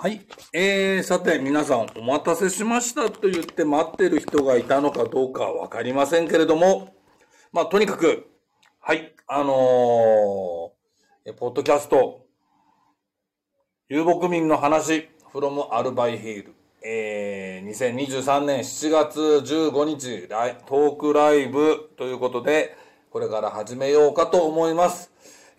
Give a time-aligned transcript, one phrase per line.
[0.00, 0.20] はい。
[0.52, 6.94] えー、さて、皆さん、お待たせしましたと言って待ってる人がいたのかどうかわかりませんけれども、
[7.52, 8.28] まあ、とにかく、
[8.78, 12.26] はい、あのーポッドキャスト、
[13.88, 16.54] 遊牧民の話、from アルバイヒール、
[16.86, 22.76] えー、2023年7月15日、ライトークライブということで、
[23.10, 25.10] これから始めようかと思います。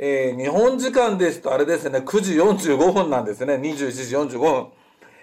[0.01, 4.67] えー、日本時間ですとあれですね、9時45分なんですね、21時45分。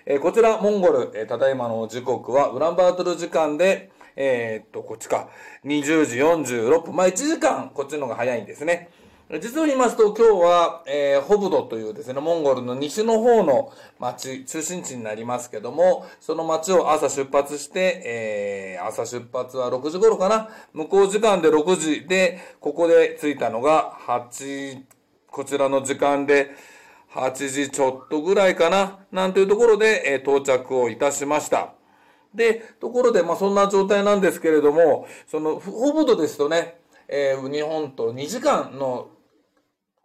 [0.04, 5.30] えーこちら、モンゴル、えーただいまの時刻は、ウランバートル時間で、えーっと、こっちか、
[5.64, 6.94] 20時46分。
[6.94, 8.90] まあ、1時間、こっちの方が早いんですね。
[9.28, 20.48] 実を言いますと、今日は、えーホブドというですね、モンゴルの西の方の町、中心地になりますけども、その町を朝出発して、えー朝出発は6時頃かな。
[20.72, 24.82] 向こう時間で6時で、ここで着いたのが8、
[25.28, 26.50] こちらの時間で、
[27.12, 31.72] 8時ちょっとぐらいかな、なんていうところで、えー到着をいたしました。
[32.32, 39.08] で、ところで、まあそんな状態なんですけれども、その、ホブドですとね、えー日本と2時間の、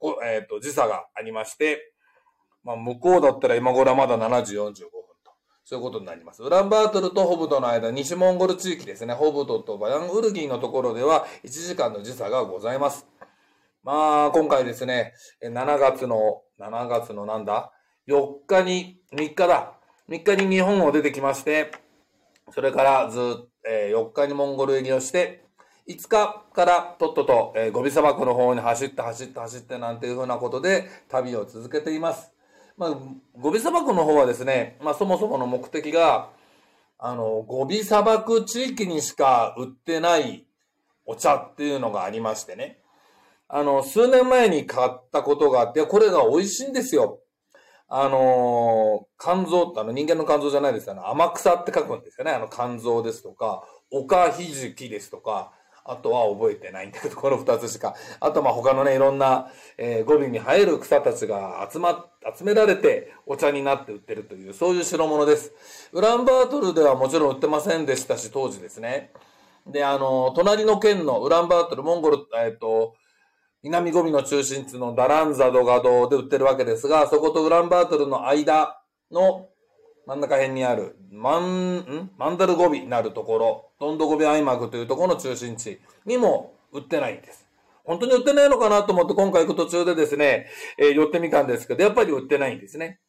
[0.01, 1.93] おえっ、と、時差がありまして、
[2.63, 4.71] まあ向こうだったら今頃はまだ7時45分
[5.23, 5.31] と。
[5.63, 6.43] そういうことになります。
[6.43, 13.07] ウランバートルとホブドの間、西モンゴル地域ですね、ホブドとバヤンウルギーのところでは1時間の時差がございます。
[13.83, 17.71] まあ、今回ですね、7月の、7月のなんだ
[18.07, 19.73] ?4 日に、3日だ。
[20.07, 21.71] 3日に日本を出てきまして、
[22.51, 23.19] それからず、
[23.67, 25.45] えー4日にモンゴル入りをして、
[25.95, 32.31] 5日からとっとと、えーゴビ砂漠の方に走って走って走ってなんていうふうなことで旅を続けています。
[32.77, 32.97] まあ、
[33.37, 36.29] ゴビ砂漠の方はですね、まあそもそもの目的が、
[36.97, 40.45] あの、ゴビ砂漠地域にしか売ってない
[41.05, 42.79] お茶っていうのがありましてね。
[43.47, 47.19] あの、数年前に買ったことがあって、これが美味しいんですよ。
[47.93, 51.01] あのー肝臓ってあの人間の肝臓じゃないですよね。
[51.05, 52.31] 天草って書くんですよね。
[52.31, 55.51] あの肝臓ですとか、オカヒジキですとか、
[55.83, 57.95] あとは覚えてないんだけど、この二つしか。
[58.19, 65.51] あとまあ他のね、いろんな、えー語尾に生える草たちが集ま、集められてお茶になって売ってるという、そういう代物です。
[65.91, 69.11] ウランバートルではもちろん売ってませんでしたし、当時ですね。
[69.67, 72.95] で、あの、隣の県のウランバートル、モンゴル、えっ、と、
[73.63, 78.81] 南ゴビの中心地のダランザドガドで売ってるわけですが、そことウランバートルの間
[79.11, 79.49] の
[80.07, 82.11] 真ん中辺にある、マン、ん？
[82.17, 87.47] マンダルゴビなるところ、ドンドゴビアイマグというところの中心地にも売ってないんです。
[87.83, 90.47] 本当に売ってないのかなと思って今回行く途中でですね、
[90.77, 92.99] えー寄ってみたんですけど、やっぱり売ってないんですね。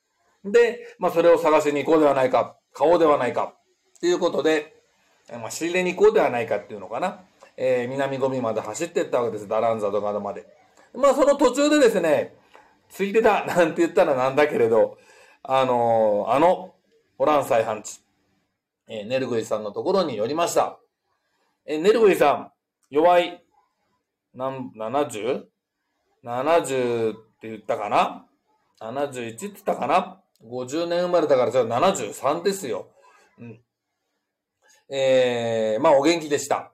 [0.44, 3.54] で、まあそれを探しに行こうではないか、買おうではないか、
[4.00, 4.74] ということで、
[5.30, 7.20] まあ仕入れに行こうではないかっていうのかな。
[7.56, 9.48] えー南ゴミまで走っていったわけです。
[9.48, 10.46] ダランザドガドまで。
[10.94, 12.34] まあその途中でですね、
[12.88, 14.98] ついでだなんて言ったらなんだけれど、
[15.42, 16.74] あのーあの、
[17.22, 18.00] ホラン再販地、
[18.88, 20.80] えーネルグイさんのところに寄りました。
[21.64, 22.50] えーネルグイさん、
[22.90, 23.44] 弱い、
[24.34, 25.44] なん、70?70
[26.24, 28.26] 70って言ったかな
[28.80, 32.88] ?71 って言ったかな ?50 年生まれだからじゃあ73ですよ。
[33.38, 33.60] うん。
[34.90, 36.72] えー、まあお元気でした。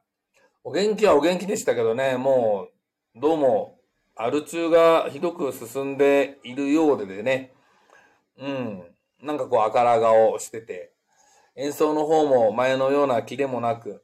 [0.65, 2.69] お元気はお元気でしたけどね、も
[3.15, 3.81] う、どうも、
[4.17, 7.53] アル中がひどく進んでいるようでね、
[8.39, 8.88] うん、
[9.23, 10.93] なんかこう、赤ら顔をしてて、
[11.57, 14.03] 演奏の方も前のような気でもなく、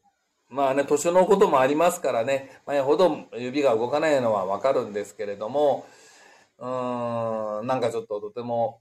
[0.49, 5.87] まあね、年のこともありますからね、前ほど指が動かないのはわかるんですけれども、
[6.59, 8.81] うーん、なんかちょっととても、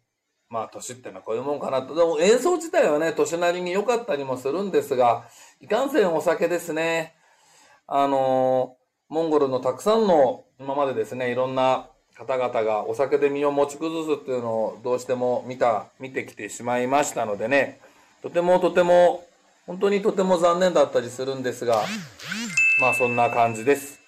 [0.49, 1.95] まあ年ってのはこういうもんかなと。
[1.95, 5.27] でも演奏自体はね、年なりに良かったりもするんですが、
[5.59, 7.15] いかんせんお酒ですね。
[7.87, 8.83] あのー
[9.13, 17.79] モンゴルのたくさんの今までですね、いろんな方々がお酒で身を持ち崩すっていうのをどうしても見た、見てきてしまいましたのでね、
[18.21, 19.25] とてもとても、
[19.65, 21.83] 本当にとても残念だったりするんですが、
[22.79, 23.99] まあそんな感じです。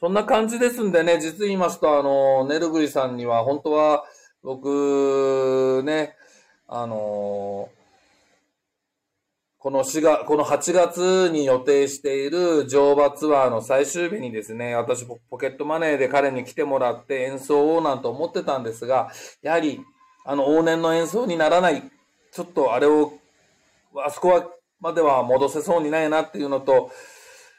[0.00, 4.04] そんな感じですんでね、実言いますと、あの、ネルグリさんには本当は
[4.42, 6.16] 僕、ね、
[6.68, 7.68] あの
[9.66, 19.10] この4月、この8月に予定している乗馬ツアーの最終日にですね、私ポケットマネーで彼に来てもらって演奏をなんて思ってたんですが、
[19.42, 19.80] やはり、
[20.24, 21.82] あの、往年の演奏にならない、
[22.30, 23.14] ちょっとあれを、
[23.96, 24.46] あそこは、
[24.78, 26.92] までは戻せそうにないなっていうのと、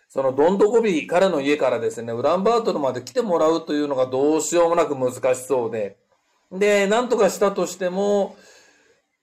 [0.08, 5.98] そのドンドコビ、彼の家からですね、ウランバートルまで来てもらうというのがどうしようもなく難しそうで、
[6.54, 8.38] で、なんとかしたとしても、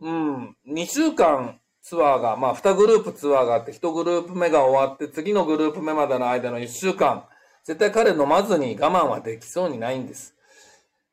[0.02, 7.24] うん、2週間ツアーが、まあ2グループツアーがあって、1グループ目が終わって、次のグループ目までの間の1週間、
[7.62, 10.34] 絶対彼飲まずに我慢はできそうにないんです。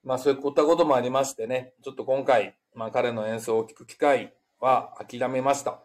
[0.06, 5.82] まあそういったこともありましてね、ちょっと今回、まあ彼の演奏を聴く機会は諦めました。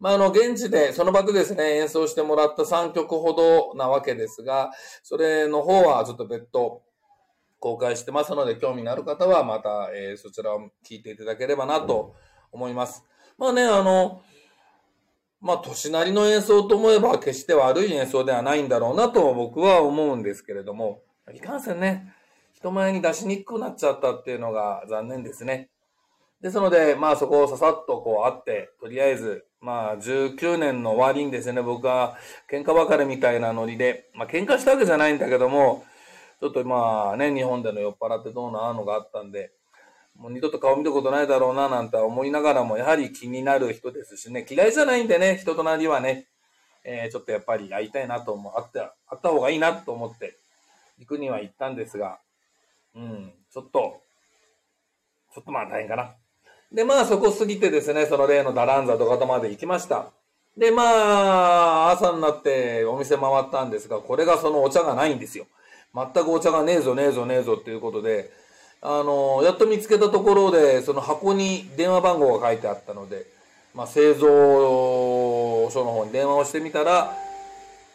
[0.00, 4.72] まあ、あの、現地で、その場でですね、演奏してもらった3曲ほどなわけですが、
[5.02, 6.82] それの方はちょっと別途
[7.60, 12.14] 公開してますので、興味のある方はまた、えー、そちらを聴いていただければなと
[12.50, 13.04] 思います。
[13.36, 14.22] まあね、あの、
[15.40, 21.02] まあ、年なりの演奏と思えば決して悪い演奏ではないんだろうなと僕は思うんですけれども、
[21.32, 22.14] いかんせんね、
[22.54, 25.68] 人前に出しにくくなっちゃったっていうのが残念ですね。
[26.40, 32.16] ですので、まあそこをささっとこうあって、とりあえず、まあ19年の終わりにですね、僕は
[32.50, 35.84] 喧嘩別れみたいなノリで、まあ喧嘩したわけじゃないんだけども、
[36.40, 39.52] ちょっとまあね、日本での酔っ払ってどうなのがあったんで、
[40.16, 46.26] もう二度と顔見たことないだろうななんて思いながらも、やはり気になる人ですしね、嫌いじゃないんでね、人となりはね、
[46.84, 50.38] えー、ちょっとやっぱり会いたいなと思う、会って、会った方がいいなと思って、
[50.98, 52.20] 行くには行ったんですが、
[52.94, 54.00] うん、ちょっと、
[55.34, 56.14] ちょっとまあ大変かな。
[56.72, 60.12] で、まあそこ過ぎてですね、その例のダランザとかとまで行きました。
[60.56, 65.46] で、まあ、朝になってお店回ったんですが、これがそのお茶がないんですよ。
[65.94, 68.30] 全くお茶がねえぞねえぞねえぞっていうことで、
[68.86, 73.24] あの、やっと見つけたところで、その箱に電話番号が書いてあったので、
[73.74, 77.16] まあ、製造所の方に電話をしてみたら、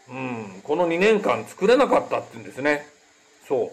[0.09, 2.87] うん、この2年間作れなかったって言うんですね。
[3.47, 3.71] そう。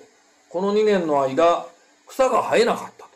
[0.50, 1.66] この2年の間、
[2.06, 3.10] 草が生えなかったと。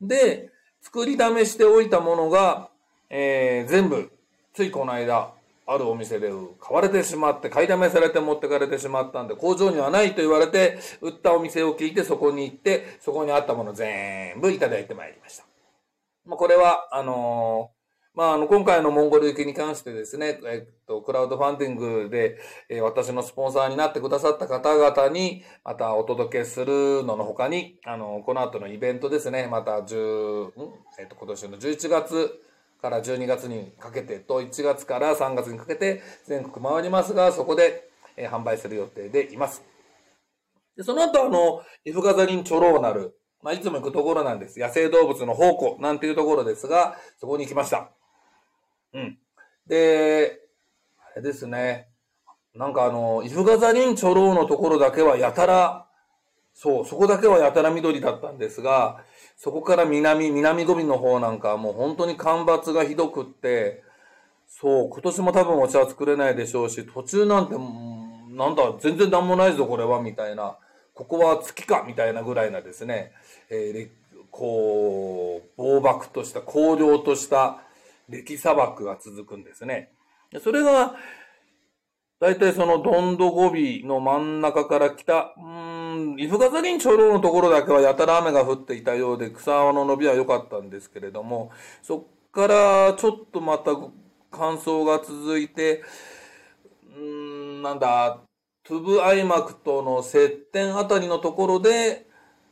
[0.00, 0.48] で、
[0.80, 2.70] 作りだめしておいたものが、
[3.10, 4.10] えー、全部、
[4.54, 5.32] ついこの間、
[5.70, 15.44] あるお店で買われてしまって、買いだめされて持ってかれてしまったんで、工場にはないと言われて、売ったお店を聞いてそこに行って、そこにあったもの全部いただいてまいりました。
[16.24, 17.78] まあ、これは、あのー、
[18.18, 22.38] まあ、あの、今回のモンゴル行きに関してですね、えっと、クラウドファンディングで、
[22.70, 30.50] えー、私のスポンサーになってくださった方々に、またお届けするのの他に、あの、この後のイベントですね、また10、
[30.98, 32.40] えっと、今年の11月、
[32.80, 39.62] から12月にかけてと1月から3月にかけて全国回りますが、そこで、え販売する予定でいます。
[40.76, 44.58] でその後、あの、イフガザリンチョローナル、まあ、いつも行くところなんです。
[44.58, 47.90] 野生動物の宝庫なんていうところですが、そこに行きました。
[48.92, 49.18] うん。
[49.66, 50.40] で、
[51.14, 51.88] あれですね。
[52.54, 55.86] なんかあの、イフガザリンチョローのところだけはやたら、
[56.52, 59.04] そう、そこだけはやたら緑だったんですが、
[59.38, 63.84] そこから南、南ゴビの方なんかもう本当に干ばつがひどくって、
[64.48, 70.56] そう、今年も多分お茶は作れないでしょうし、途中なんて、なんだ、全然なんもないぞ、これは、みたいな。
[70.92, 73.12] ここは月か、みたいなぐらいなですね、
[73.50, 77.62] えー、こう、暴漠とした、荒涼とした
[78.08, 79.92] 歴砂漠が続くんですね。
[80.42, 80.96] それが、
[82.20, 93.70] 大体そのドンドゴビの真ん中から北、うーん、イフガザリン長老のところだけはやたら雨が降っていたようで草の伸びは良かったんですけれども、そっからちょっとまた
[94.32, 95.84] 乾燥が続いて、
[96.88, 98.18] うーん、なんだ、
[98.64, 102.08] トゥブアイマクとの接点あたりのところで、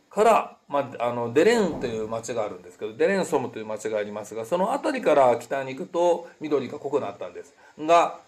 [0.09, 7.55] から、まあ、あの、デレンという町があるんですけど、デレンソムという町がありますが、その辺りから北に行くと緑が濃くなったんです。
[7.79, 8.21] が、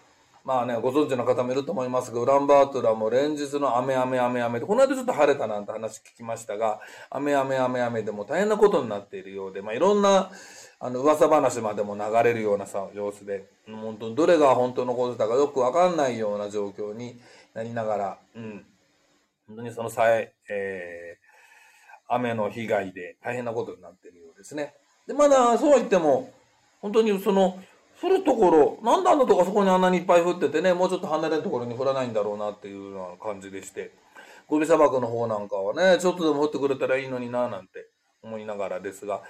[0.43, 10.31] まあね、ご存知の方もいると思いますが、ウランバートラも連日の雨雨雨雨で、この間ちょっと晴れたなんて話聞きましたが、雨雨雨雨でも大変なことになっているようで、まあいろんな、
[10.79, 17.19] あの、噂話までも流れるようなさ、様子で、本当にどれが本当のことだかよくわかんないような状況に
[17.53, 18.65] なりながら、うん。
[19.47, 24.73] 本当にその際、えー、雨の被害で大変なことになっているようですね。
[25.05, 26.31] で、まだそうは言っても、
[26.81, 27.59] 本当にその、
[28.01, 33.91] 降るところ、なんであんなとこそこにあんなにいっぱい降っててね、もうちょっと離れるところに降らないんだろうなっていうような感じでして、
[34.47, 37.87] ゴビ砂漠の方なんかはね、ちょっとでも降ってくれたらいいのにななんて
[38.23, 39.21] 思いながらですが、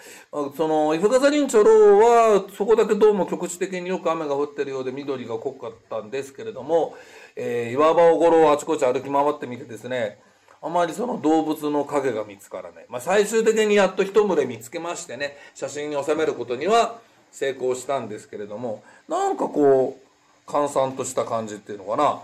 [0.56, 6.96] その、イフガザリンチョロは、そこだけどうも局地的によく雨が降ってるようで緑が濃かったんですけれども、
[7.36, 10.20] えー、岩場をごろあちこち歩き回ってみてですね、
[10.62, 12.86] あまりその動物の影が見つからない。
[12.90, 17.00] まあ、最終的にやっと一群れ見つけましてね、写真に収めることには
[17.32, 22.22] 成功したんですけれども、なんかこう、閑散とした感じっていうのかな。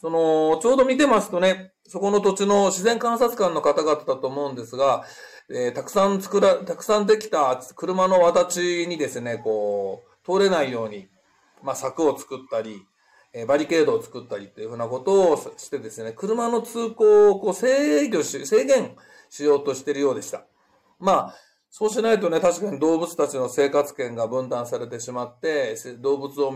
[0.00, 5.04] その、ちょうど見てますとね、そこの土地の自然観察官の方々だと思うんですが、
[5.48, 11.08] えー、たくさん作ら、たくさんできた車のわちにですね、こう、通れないように、
[11.62, 12.82] まあ、柵を作ったり、
[13.32, 18.96] えー、バリケードを作ったりっていうふうなことをしてですね、車の通行をこう制御し、制限
[19.30, 20.44] しようとしてるようでした。
[20.98, 21.34] まあ、
[21.74, 26.52] そうしないとね、確かに動物たちの生活圏が分断されてしまって、動物を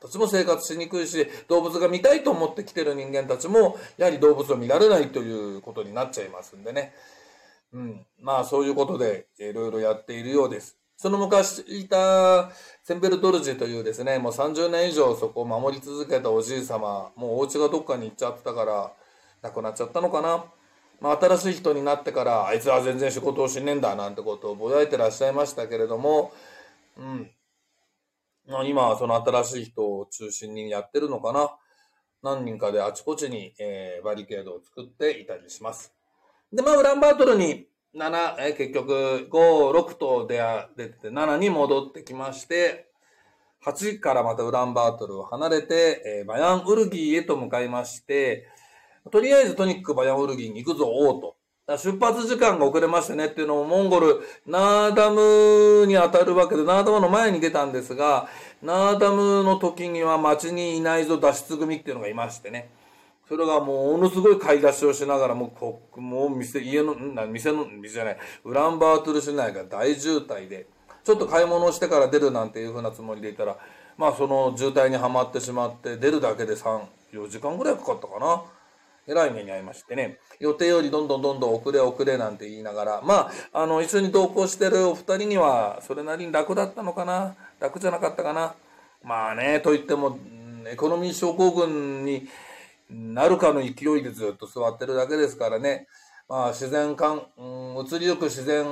[0.00, 6.92] たちも生活しにくいし、動物が見たいと思って来てる人間たちも、やはり動物を見られないということになっちゃいますんでね。
[7.72, 8.06] うん。
[8.20, 10.76] まあそういうことでいろいろやっているようです。
[10.96, 12.50] その昔いた
[12.82, 18.92] センベルトルジというですね、もう30年以上そこを守り続けたおじい様、もうお家がどっかに行っちゃったから、
[19.42, 20.46] 亡くなっちゃったのかな。
[21.00, 26.32] まあ新しい人になってから、あいつは全然仕事をしねえんだなんてことをぼやいてらっしゃいましたけれども、
[26.96, 27.30] うん。
[28.66, 31.50] 今はその新しい人を中心にやってるのかな。
[32.22, 35.92] 何人かであちこちに、えー、バリケードを作っていたりします。
[36.52, 40.42] で、まあ、ウランバートルに7、え、結局5、6と出
[40.76, 42.88] 出てて7に戻ってきまして、
[43.64, 48.48] 8からまたウランバートルを離れて、えー、バヤンウルギーへと向かいまして、
[49.10, 51.36] とりあえずとにかくバヤンウルギーに行くぞ、おうと。
[51.76, 58.28] 出発時間が遅れましたねっていうのをモンゴル、ナーダムに当たるわけで、ナーダムの前に出たんですが、
[58.62, 62.70] ナーダムの時には街にいないぞ脱出組っていうのがいましてね。
[63.28, 70.66] それがもう、ものすごい買い出しをしながら、もう、こもう店、家の、な、店の、店じゃない、ウランバートル市内が大渋滞で、
[71.04, 73.58] ちょっと買い物をしてから出るなんていうふうなつもりでいたら、
[73.98, 76.80] まあその渋滞にはまってしまって、出るだけで3、
[77.12, 78.42] 4時間ぐらいかかったかな。
[79.08, 87.34] えらい目に遭いましてね、予定よりどんどんどんどん遅れ遅れなんて言いながら、まあ、あの、一緒に同行してるお二人には、それなりに楽だったのかな？
[87.58, 88.54] 楽じゃなかったかな？
[89.02, 90.18] まあね、と言っても、
[90.66, 92.28] エコノミー症候群に
[92.90, 95.86] なるかの勢いでずっと座ってるだけですからね、
[96.28, 97.42] まあ、自然感、う
[97.82, 98.64] ん、移りゆく自然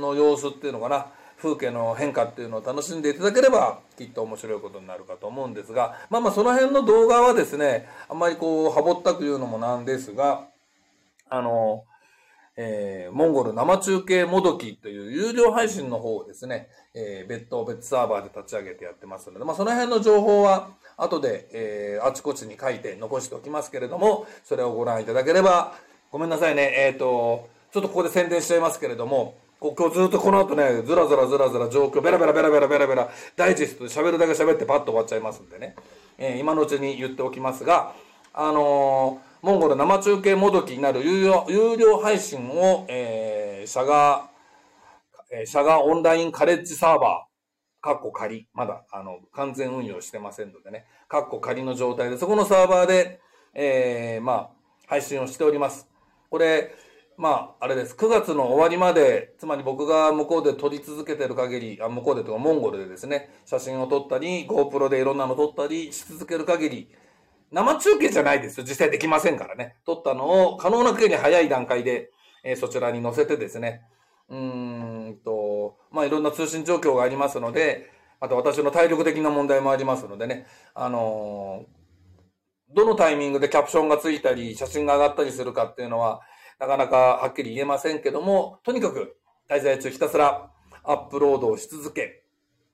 [0.00, 1.06] の様子っていうのかな、
[1.40, 10.46] 風景の変化っていうのを楽しんでいただければきっと面白いことになるかと思うんですがまあまあその辺の動画はですねあんまりこうはぼったく言うのもなんですが
[11.30, 11.84] あの
[12.60, 25.74] えー、モンゴル生中継もどきという有料配信の方をですね、えー、別途別サーバーで立ち上げてやってますので、まあ、その辺の情報は後で、えー、あちこちに書いて残しておきますけれども、それをご覧いただければ、
[26.10, 35.74] ごめんなさいね、えっ、ー、と、ちょっとここで宣伝しちゃいますけれども、こ今日ずっとこの後ね、ずらずらずらずら状況、ベラベラベラベラベラベラ、ダイジェストで喋るだけ喋ってパッと終わっちゃいますんでね。
[36.16, 37.92] えー、今のうちに言っておきますが、
[38.32, 53.20] あのー、モンゴル生中継もどきになる有料有料配信を、えー、シャガー、えー、シャガーオンラインカレッジサーバー、カッコ仮、まだ、あの、完全運用してませんのでね、カッコ仮の状態で、そこのサーバーで、
[53.54, 54.50] えー、まあ、
[54.86, 55.88] 配信をしております。
[56.30, 56.72] これ、
[57.18, 57.96] まあ、あれです。
[57.96, 66.94] 9月の終わりまで、つまり僕が向こうで撮り続けてる限り、あ向こうでとかモンゴルでですね、写真を撮ったり、GoPro でいろんなの撮ったりし続ける限り、
[67.50, 68.64] 生中継じゃないですよ。
[68.64, 69.74] 実際できませんからね。
[69.84, 72.12] 撮ったのを可能な限り早い段階で、
[72.44, 73.82] えー、そちらに載せてですね、
[74.28, 74.38] うー
[75.08, 86.20] んと、まあいろんな通信状況がありますので、あと私の体力的な問題もありますのでね、あのー、どのタイミングでキャプションがついたり、写真が上がったりするかっていうのは、
[86.58, 89.16] なかなかはっきり言えませんけども、とにかく
[89.48, 90.50] 滞在中ひたすら
[90.84, 92.24] アップロードをし続け、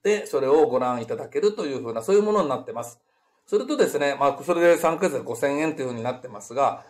[0.02, 3.00] で、それをご覧いただけるというふうな、そういうものになってます。
[3.46, 6.84] それとですね、まあ、それで3ヶ月で5000円というふうになってますが、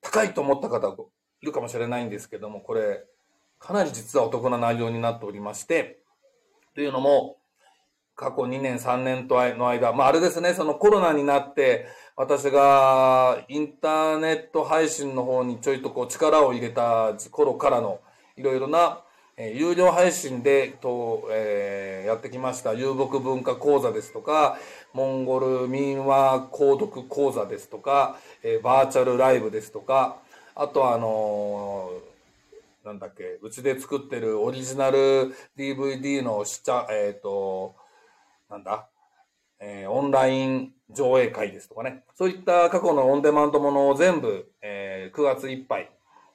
[0.00, 0.88] 高いと思った方
[1.40, 3.04] いるかもしれないんですけども、これ、
[3.58, 6.02] かなり実はお得な内容になっておりまして、
[6.74, 7.38] というのも、
[8.14, 18.00] 過去2年、3年との間、まあ、あれですね、そのコロナになって、私がインターネット配信の方にちょいとこう力を入れた頃からの
[18.36, 19.00] いろいろな、
[19.38, 22.74] えー、有料配信でと、えー、やってきました。
[22.74, 24.58] 遊牧文化講座ですとか、
[24.92, 30.18] モンゴル民話購読講座ですとか、えー、バーチャルライブですとか、
[30.54, 37.74] あとあのー、なんだっけ、うちで作ってるオリジナル DVD のしちゃ、えっ、ー、と、
[38.50, 38.88] なんだ、
[39.64, 45.90] えー、オンライン上映会ですとかね、そういった過去のオンデマンドものを全部、えー、9月いっぱい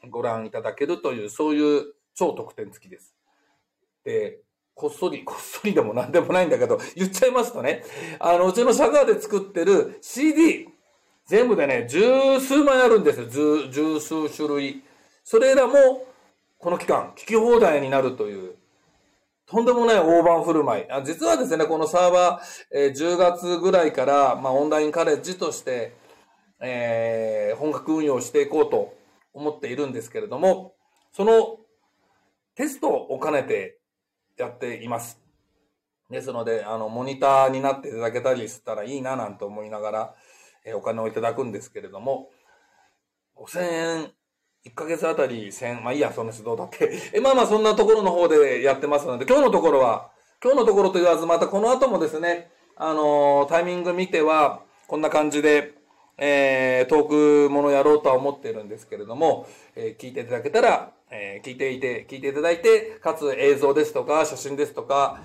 [0.10, 3.14] ご覧いただけるという、そういう超特典付きです。
[4.06, 4.40] で、
[4.74, 7.84] こっそり、こっそりでも何でもないんだけど、言っちゃいますとね、
[8.20, 10.70] あの、うちのシャガーで作ってる CD、
[11.26, 13.26] 全部でね、十数枚あるんですよ。
[13.26, 14.84] 十、十数種類。
[15.26, 16.08] それらも、
[16.60, 18.56] この期間、聞き放題になるという、
[19.48, 20.92] とんでもない大盤振る舞い。
[20.92, 25.96] あ実はですね、このサーバー、えー、10月ぐらいから、まあ、オンラインカレッジとして、
[26.60, 28.94] えー、本格運用していこうと
[29.34, 30.76] 思っているんですけれども、
[31.14, 31.60] その
[32.56, 33.80] テストを兼ねて
[34.38, 35.22] やっています。
[36.10, 40.16] ですので、あの、モニターになっていただけたりしたらいいななんて思いながら、
[40.66, 42.30] えー、お金をいただくんですけれども、
[43.38, 44.12] 5000円
[44.68, 46.92] 1ヶ月あたり1000、まあいいや、その指導だって。
[47.16, 50.10] え、まあまあそんなところの方でやってますので、今日のところは、
[50.44, 55.74] 今日のところと言わず、またこの後もですね、あのー、タイミング見ては、こんな感じで、
[56.18, 65.22] えー、トークものやろうとは思ってるんですけれども、えー、聞いていただけたら、えー、聞いていて、聞いていただいて、かつ映像ですとか、写真ですとか、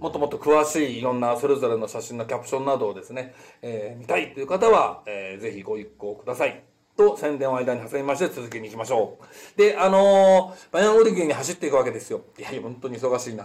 [0.00, 6.69] もっともっと詳しいいろんなそれぞれの写真のキャプションなどをですね、えー、見たいという方は、えー、ぜひご一行ください。
[7.00, 9.58] と宣伝を間に挟みまして続きに行きましょう。
[9.58, 12.24] で、あのー、バヤンオリギーに走っていくわけですよ。
[12.38, 13.44] いやいや、本当に忙しいな。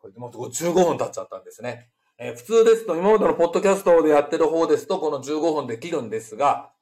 [0.00, 1.90] これでもう15分経っちゃったんですね。
[2.18, 6.72] えー、普通ですと、今までのポッドキャストでやってる方ですと、この15分で切るんですが、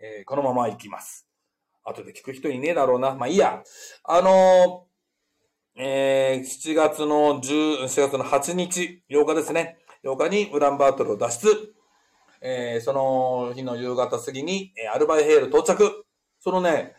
[0.00, 1.28] えー、このまま行きます。
[1.84, 3.14] 後で聞く人いねえだろうな。
[3.14, 3.62] まあいいや。
[4.02, 9.78] あのー、えー、7月の10、7月の8日、8日ですね。
[10.04, 11.73] 8日にウランバートルを脱出。
[12.46, 16.04] えー、その日の夕方過ぎに、え、アルバイヘール到着。
[16.40, 16.94] そのね、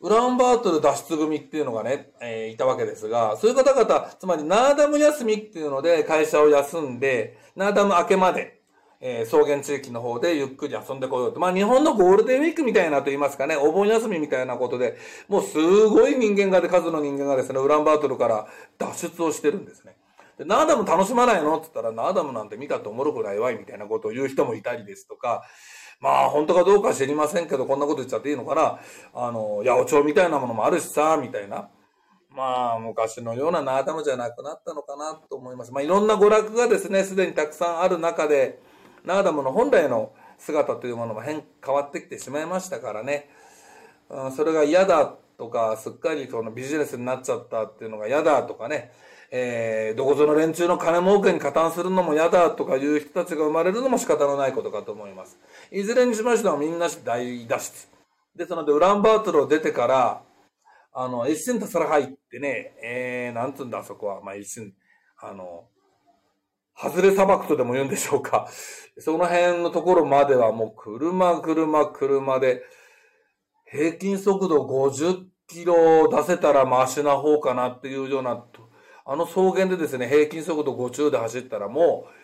[0.00, 8.62] ウランバートル脱出組っていうのがね、えー、いたわけですが、そういう方々、つまりナーダム休みっていうので会社を休んで、ナーダム明けまで、
[9.00, 11.38] えー、草原地域の方でゆっくり遊んでこようと。
[11.38, 14.96] まあ日本のゴールデンウィークみたいなと言いますかね、お盆休みみたいなことで、
[15.28, 15.56] もうす
[15.86, 19.99] ごい人間がで、数の人間がですね、ウランバートルから脱出をしてるんですね。
[20.40, 21.58] で、ナーダム楽しまないの？
[21.58, 25.42] って言ったら、ナーダムなんて見たとおもろくないわいみたいなことを言う人もいたりですとか、
[26.00, 28.78] まあ、本当かどうか知りませんけど、こんなこと言っちゃっていいのかな？
[29.12, 31.68] あの、八百長みたいなものもあるしさ、みたいな。
[32.30, 35.72] まあ、昔のようなナーダムじゃなくなったのかなと思います。
[35.72, 38.62] まあ、いろんな娯楽がですね、すでにたくさんある中で、
[39.04, 43.28] ナーダムの本来の姿というものも変、変わってきてしまいましたからね。
[44.08, 48.90] うん、それが嫌だとか、すっかりそのビジネスになっちゃったっていうのが嫌だとかね。
[49.32, 55.38] えー、どこぞの連中の金儲けに加担するのも嫌だとかいう人たちが生まれるのも仕方のないことかと思います。
[55.70, 57.88] いずれにしましてもみんな大脱出。
[58.36, 60.22] ですので、ウランバートルを出てから、
[60.92, 64.22] あの、一瞬とそら入ってね、えー、なんつうんだ、そこは。
[64.22, 64.72] まあ、一瞬、
[65.18, 65.68] あの、
[66.76, 68.48] 外れ砂漠とでも言うんでしょうか。
[68.98, 72.62] その辺のところまではもう車、車、車で、
[73.66, 78.36] 平均速度50キロ出せたらマシな方かなっていうような
[79.04, 82.20] あの草原でですね、平均速度50で走ったらもう、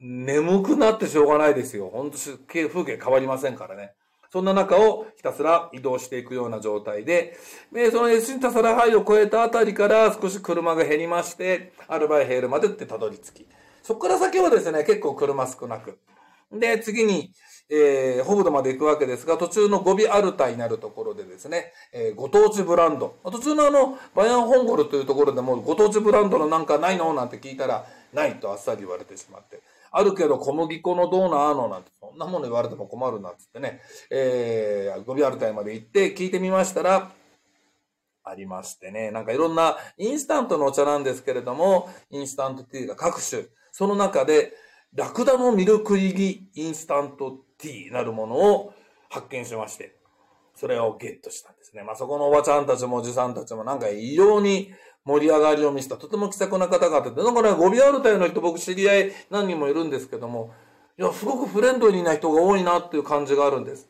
[0.00, 1.90] 眠くなってしょうがないですよ。
[1.92, 3.92] 本当風景変わりませんからね。
[4.30, 7.36] そんな中をひたすら移動していくような状態で、
[7.72, 13.48] で、そのエシンタサラハイを越えたあたりから少し車が減りまして、アルバイヘールまでってたどり着き。
[13.82, 15.98] そこから先はですね、結構車少なく。
[16.52, 17.32] で、次に、
[17.68, 23.16] えー、ホブドまで行くわけですが、途中のゴビアルタになるところでですね、えー、ご当地ブランド。
[23.24, 27.12] 途中のあの、バヤンホンゴルというところでも、ご当地ブランドのなんかないの？
[27.12, 29.60] なんて聞いたら、ないとあっさり言われてしまって。
[29.90, 31.68] あるけど小麦粉のどうなの？
[31.68, 37.10] なんて、そんなもの言われても困るなっつってね、えー、ゴビアルタイまで行って聞いてみましたら、
[38.22, 44.52] ありましてね、なんかいろんなインスタントのお茶なんですけれども、インスタントティーが各種、その中で、
[44.94, 48.72] ラクダのミルク入りインスタントティーなるものを
[49.08, 49.96] 発見しまして、
[50.54, 51.82] それをゲットしたんですね。
[51.82, 54.72] まあ、そこのおばちゃんたちもおじさんたちもなんか異様に
[55.04, 60.52] 盛り上がりを見せた、とても気さくな方々で、なんかね、ゴビアルタイの人僕知り合い何人もいるんですけども、
[60.98, 63.88] いや、すごくフレンドリーな人が多いなっていう感じがあるんです。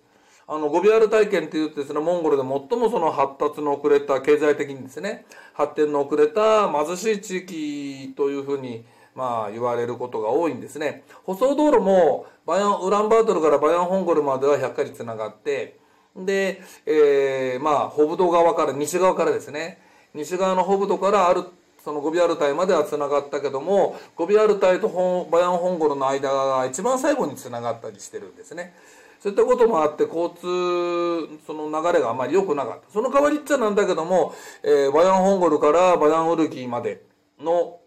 [0.48, 5.24] あの、ゴビアル体験って言ってですね、モンゴルで最もその発達の遅れた、経済的にですね、
[5.54, 8.84] 発展の遅れた貧しい地域というふうに
[9.16, 11.02] まあ言われることが多いんですね。
[11.24, 15.78] 舗装道路もバヤン、ウランバートルからバヤンホンゴルまでは100回繋がって、
[16.16, 19.82] で、えー、まあ、ホブド側から、西側からですね、
[20.14, 21.44] 西側のホブドからある、
[21.84, 24.88] そのゴビアルタイまでは繋がったけども、ゴビアルタイと
[25.30, 28.74] バヤンホンゴルの間が一番最後に繋がったりしてるんですね。
[29.20, 32.90] そういったこともあって、交通、その流れがあまり良くなかった。
[32.92, 37.02] その代わりっちゃなんだけども、えー、バヤンホンゴルからバヤンウルギーまで
[37.40, 37.78] の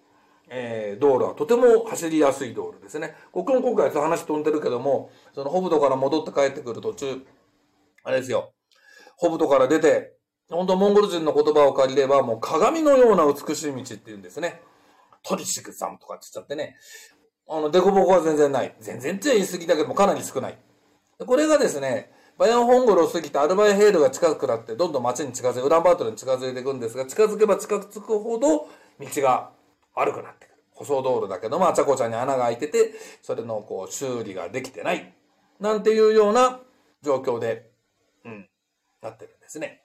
[0.50, 3.16] えー、道路はとても走りやすい道路ですね。
[3.32, 7.22] ここも今回話飛んでるけども、そのホブドから戻って帰ってくる途中、
[8.04, 8.54] あれですよ。
[9.16, 10.14] ホブドから出て、
[10.50, 14.62] 本当モンゴル人の言葉を借りれば、もう鏡のような美しい道って言うんですね。
[15.24, 16.78] トリシクさんとかって言っちゃってね。
[17.48, 18.76] あの、デコボコは全然ない。
[18.80, 20.58] 全然って言い過ぎだけどもかなり少ない。
[21.20, 28.68] これがですね、バヤンホンゴルを過ぎてアルバイヘールが近くなって、どんどん街に近づいて、ウランバートルに近づいていくんですが、近づけば近づくほど
[29.00, 29.52] 道が
[29.96, 30.56] 悪くなってくる。
[30.72, 35.14] 舗装道路だけども、あちゃこちゃに穴が開いてて、それのこう修理ができてない。
[35.60, 36.62] なんていうような
[37.02, 37.70] 状況で、
[38.24, 38.50] うん、
[39.02, 39.84] なってるんですね。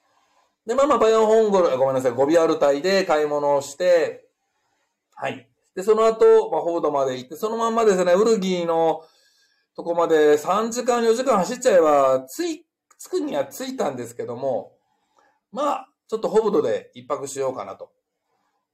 [0.65, 4.27] で、まあまあ、バイオンホンゴル、ごめんなさい、ゴビアル隊で買い物をして、
[5.15, 5.47] はい。
[5.75, 9.03] で、その後、まあ、フォードまで行って、そのまんまですね、ウルギーの
[9.75, 12.65] とこまで3時間、4時間走っちゃえば、つい、
[12.97, 14.71] 着くには着いたんですけども、
[15.51, 17.91] まあ、ちょっとホブドで一泊しようかなと。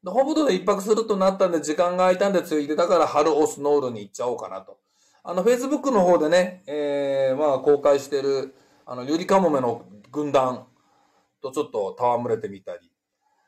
[0.06, 4.80] ホブドで一泊するとなったんで、時間が空いたんでついて、だから春オスノールに行っちゃおうかなと。
[5.24, 8.56] あの、Facebook の方でね、えー、まあ、公開してる、
[8.88, 10.66] あの、ゆりかもめの軍団
[11.42, 12.92] とちょっと戯れてみたり、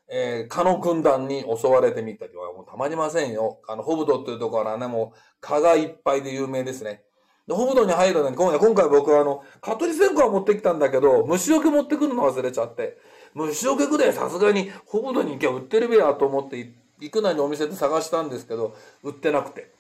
[0.08, 3.60] えー、蚊の軍団に襲われてみたりはもうたまりませんよ。
[3.68, 7.04] あの、ホブドっていうところはね、もう蚊がいっぱいで有名ですね。
[7.48, 12.98] で、ホブドに入るのに、今回、僕はあの、蚊取り線香を持ってきたんだけど、虫除け持ってくるの忘れちゃって、
[13.34, 19.72] 虫除けぐらいさすがにホブドに行けば売ってるべやと思って行くなりお店で探したんですけど、売ってなくて。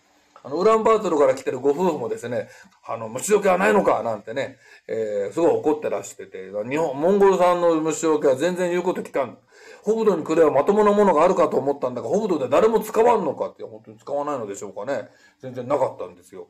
[0.46, 2.50] あの、ウランバートルから来てるご夫婦もですね、
[2.86, 9.38] あの、虫除けはないのかなんてね、えー、すごい怒ってらしてて、日本、モンゴル産の虫除けは全然言うこと聞かん。
[9.84, 15.08] ホブドに来ればまともなものがあるかと思ったんだが、ホブドで誰も使わんのかって、本当に使わないのでしょうかね。
[15.40, 16.50] 全然なかったんですよ。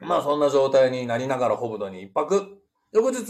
[0.00, 2.58] うん、まあ、そんな状態になりながらホブドに一泊。
[2.92, 3.24] 翌日、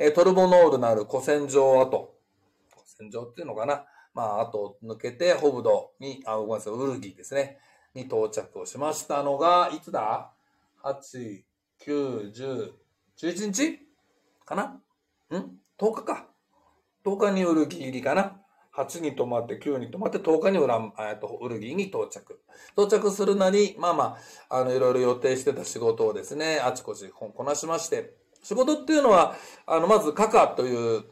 [0.00, 2.14] え、トルボノールなる古戦場跡。
[2.70, 3.84] 古戦場っていうのかな。
[4.14, 7.58] まあ、後抜けて、ホブドに、あ、ごめんなさい、ウルギーですね。
[7.94, 10.30] に到着をしましたのが、いつだ
[10.84, 11.42] ?8、
[11.84, 12.72] 9、10、
[13.20, 13.80] 11日？
[14.44, 14.62] かな？
[15.36, 16.28] ん ?10 日か。
[17.04, 18.40] 10日にウルギー入りかな。
[18.76, 22.40] 8に泊まって、9に泊まって、10日にウラン、えっと、ウルギーに到着。
[22.76, 24.16] 到着するなり、まあま
[24.48, 28.14] あ、あの、いろいろ予定してた仕事をですね、あちこちこなしまして、
[28.48, 31.04] 仕事っていうのは、あの、まず、カカという、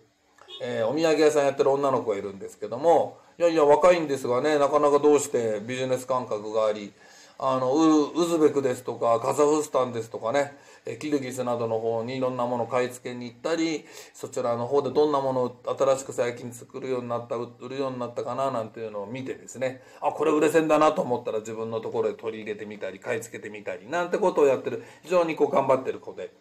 [0.62, 6.94] えー、お土産屋さんやってる女の子がいるんですけども、いやいや、若いんですがね、なかなかどうしてビジネス感覚があり、
[7.38, 10.56] あの、ウズベクですとか、カザフスタンですとかね、
[10.98, 26.32] キルギスなどの方にいろんなもの買い付けに行ったり、そちらの方でどんなものを新しく最近作るようになった、売るようになったかななんていうのを見てですね、あ、これ売れ線だなと思ったら自分のところで取り入れてみたり、買い付けてみたり、なんてことをやってる、非常にこう頑張ってる子で、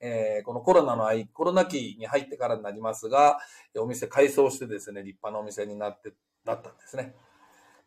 [0.00, 3.38] えー、このコロナのコロナ期に入ってからになりますが、
[3.76, 6.12] お店改装してですね、立派なお店になって、
[6.44, 7.14] だったんですね。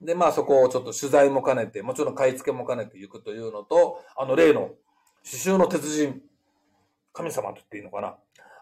[0.01, 4.71] で、まあそこをちょっと取材も兼ねて、もちろん買い付けも兼ねて行くというのと、あの例の
[5.23, 6.21] 刺繍の鉄人、
[7.13, 8.15] 神様と言っていいのかな。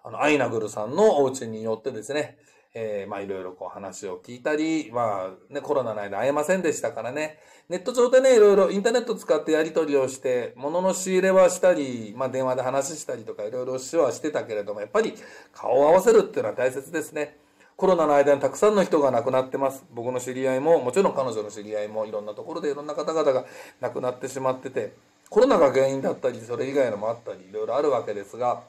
[0.03, 2.37] あの、アイナグルさんのお家によってですね、
[2.73, 15.13] えー、まあいろいろこう話を聞いたり、まあね、コロナの間会えませんでしたからね、ネット上でね、いろいろインターネット使ってやり取りをして、物の仕入れはしたり、まあ電話で話したりとかいろいろしはしてたけれども、やっぱり
[15.53, 17.37] 顔を合わせるっていうのは大切ですね。
[17.75, 19.85] コロナの間にたくさんの人が亡くなってます。
[19.91, 23.45] 僕の知り合いも、もちろん彼女の知り合いもいろんなところでいろんな方々が
[23.79, 24.93] 亡くなってしまってて、
[25.29, 28.63] コロナが原因だったり、それ以外のもあったり、いろいろあるわけですが、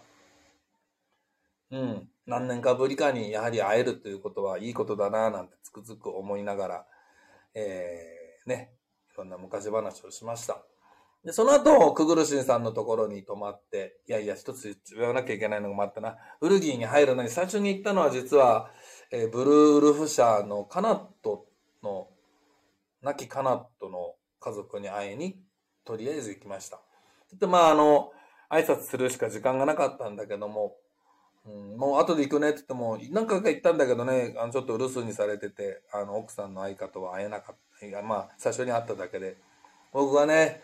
[1.71, 2.10] うん。
[2.27, 6.87] 何年かぶりかにやはり会えるということはいいことだななんてつくづく思いながら、
[7.55, 8.73] えー、ね、
[9.13, 10.63] いろんな昔話をしました。
[11.25, 16.17] で、その後、クグルシンさんのところに泊まって、いやいや、一つ言わなきゃいけないのが待ったな。
[16.41, 18.71] ウルギーに入るのに最初に行ったのは実は、
[19.11, 21.47] えー、ブルーウルフ社のカナット
[21.83, 22.09] の、
[23.03, 25.39] 亡きカナットの家族に会いに、
[25.85, 26.81] とりあえず行きました。
[27.39, 28.13] で、まあ、あの、
[28.51, 30.77] 挨拶するしか時間がなかったんだけども、
[31.47, 37.87] うん、もう後で行くねって言っても、何回か行ったんだけどね、あの、ちょっと留守にされてて、あの、奥さんの相方は会えなかった。
[37.87, 39.39] いや、まあ、最初に会っただけで。
[39.93, 40.63] 僕がね、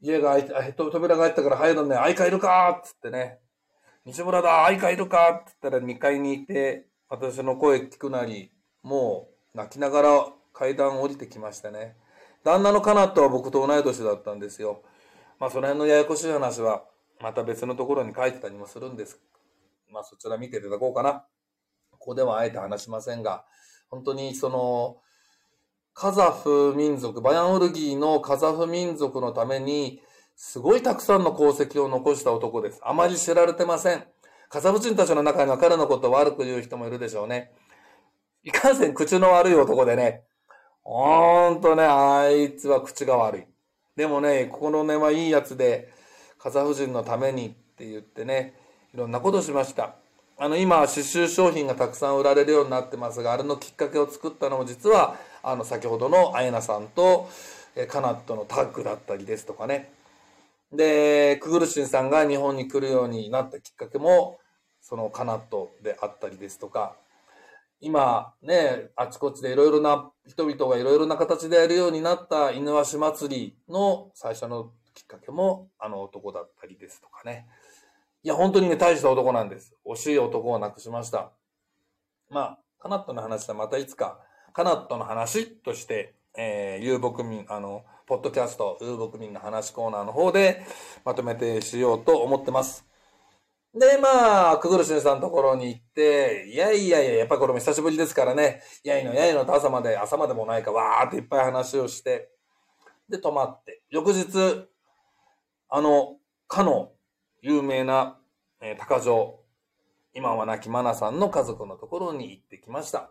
[0.00, 3.40] 家が開いて、扉が開いたから入るんで、相方いるかっつってね、
[4.04, 11.96] 西村だ、相方いるかって言ったら2階にいて、私の声聞くなり、もう泣きながら階段降りてきましたね。
[12.44, 14.82] 旦那のカナットは僕と同い年だったんですよ。
[15.38, 16.84] まあ、その辺のややこしい話は、
[17.20, 19.20] また別のところに書いてたりもするんです
[19.92, 21.24] まあそちら見ていただこうかな。
[21.90, 23.44] ここではあえて話しませんが、
[23.90, 24.96] 本当にその、
[25.92, 30.00] カザフ民族、バヤンウルギーのカザフ民族のために、
[30.36, 32.80] すごいたくさんの功績を残した男です。
[32.82, 34.04] あまり知られてません。
[34.48, 37.52] カザフ人たちの中には彼のことを悪く言う人もいるでしょうね。
[38.42, 40.24] いかんせん口の悪い男でね、
[40.82, 43.44] ほんとね、あいつは口が悪い。
[43.96, 45.92] でもね、心根はいいやつで、
[46.38, 48.54] カザフ人のためにって言ってね、
[48.92, 49.94] いろんなことしました。
[50.36, 57.28] あの、今、刺繍商品がたくさん売られるようになってますが、あれのきっかけを作ったのも実は、あの、先ほどのアイナさんと、
[57.76, 59.92] えカナットのタッグだったりですとかね。
[60.72, 64.40] で、クグルシンさんが日本に来るようになったきっかけも、
[64.80, 66.96] そのカナットであったりですとか、
[67.80, 77.46] 今ね、あちこちでいろいろな人々がいろいろな形でやるようになった犬足祭りの最初のきっかけもあの男だったりですとかね。
[78.22, 79.74] いや、本当にね、大した男なんです。
[79.86, 81.32] 惜しい男を亡くしました。
[82.28, 84.20] まあ、カナットの話はまたいつか、
[84.52, 90.66] カナットの話として、えー、遊牧民、あの、ポッドキャスト、遊牧民の話コーナーの方で
[91.04, 92.84] まとめてしようと思ってます。
[93.72, 102.30] で、まあ、クグルシンさんのところに行って、いやいやいや、やっぱりこれも久しぶりですからね、やいのやいのと朝まで、朝までもないか、わーっていっぱい話をして、
[103.08, 104.68] で、泊まって、翌日、
[105.68, 106.16] あの、
[106.48, 106.92] かの
[107.42, 108.18] 有名な、
[108.60, 109.40] えー高城、
[110.14, 113.10] 今は亡きマナさんの家族のところに行ってきました。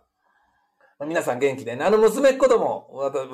[1.05, 2.89] 皆さん元気でね、あの娘っ子とも、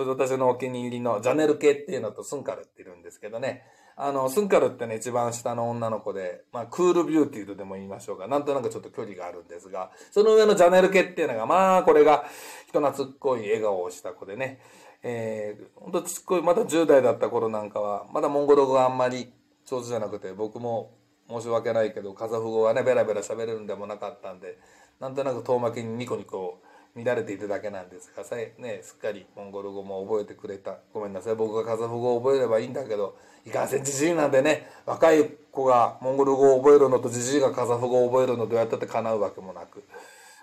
[0.07, 3.63] 私のお気に入りのジャネル系っていうのとスンカルっているんですけどね、
[3.97, 8.27] あの、スンカルってね、一番下の女の子で、まあ、クールビューティーとでも言いましょうか。
[8.27, 12.25] なんとなくちょっと距離があるんですが、その上のジャネル系っていうのが、まあ、これが
[12.67, 14.59] 人懐っこい笑顔をした子でね、
[15.01, 19.33] えー、ほんとちっこい、まだ10代だった頃なんかは、まだモンゴル語があんまり
[19.65, 20.91] 上手じゃなくて、僕も
[21.29, 24.57] 申し訳ないけど、カザフ語はね、ベラベラ喋れるんでもなかったんで、
[24.99, 26.61] なんとなく遠巻きにニコニコ
[26.95, 30.77] 乱れていただけなんですが、さえね、すっかりモンゴル語も覚えてくれた。
[30.93, 39.83] ごめんなさい、僕がカザフ語を覚えればいいんだけど、いかんせんじじいなんでね、若い子がモンゴル語を覚えるのとじじいがカザフ語を覚えるのどうやったって叶うわけもなく、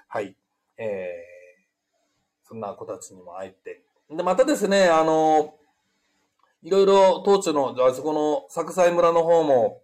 [0.09, 0.37] はい、
[0.77, 3.83] えー、そんな子たちにも会えて。
[4.11, 5.55] で、またですね、あの、
[6.63, 9.83] いろいろ当地の、あそこの作西村の方も、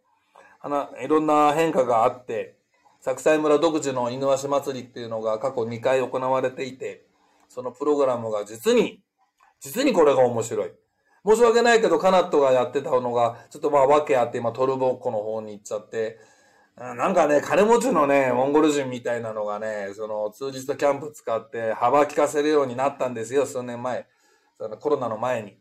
[1.02, 2.56] いろんな変化があって、
[3.00, 7.04] 作西村独自の犬鷲祭りっていうのが過去2回行われていて、
[7.48, 9.02] そのプログラムが実に、
[9.60, 10.72] 実にこれが面白い。
[11.26, 16.18] 申し訳ないけど、カナットがやってたのが、ちょっとまあ訳あって今トルボッコの方に行っちゃって、
[16.76, 24.06] なんかね、金持ちのね、モンゴル人みたいなのがね、その、通日とキャンプ使って幅利かせるようになったんですよ、数年前。
[24.78, 25.58] コロナの前に。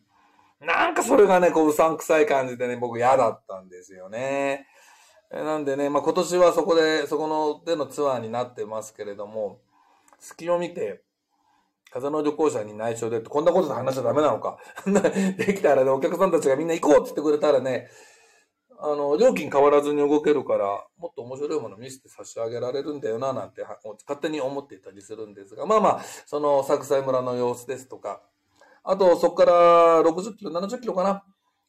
[0.59, 4.67] なんかそれがね、こう、うさんくさい感じでね、僕嫌だったんですよね。
[5.31, 9.59] なんでね、まあ今年はそこで、そこのでのツアーになってますけれども、
[10.19, 11.03] 隙を見て、
[11.91, 14.57] 風の旅行者に内緒でって、こんなことで話しちゃダメなのか。
[15.37, 17.89] できたらね、お客さんたちがみんな行こうって言ってくれたらね、
[18.79, 28.21] あの、料金変わらずに動けるから、もっと面白いもの見せて差し上げられるんだよな、なんて、勝手に思っていたりするんですが、まあまあ、その、作西村の様子ですとか、
[28.89, 31.23] あと、そこから60キロ、70キロかな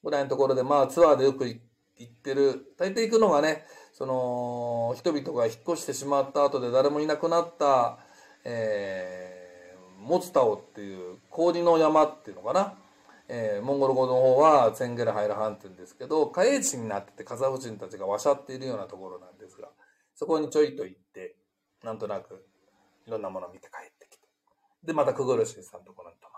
[0.05, 1.61] ぐらいのところで、まあ、ツアーでよく行
[2.05, 7.99] ってる、大抵行くのがね、その、人々が引っ越してしまった後で誰もいなくなった、
[8.45, 12.75] えー、モツタオっていう氷の山っていうのかな。
[13.31, 19.69] えー、モンゴル語の方はツェンゲルハイラハンって言うんですけど、下営地になっててカザフ人たちがわしゃっているようなところなんですが、
[20.15, 21.37] そこにちょいと行って、
[21.83, 22.47] なんとなく
[23.07, 24.29] いろんなものを見て帰ってきて。
[24.85, 26.38] で、またクグルシンさんのところに泊まって。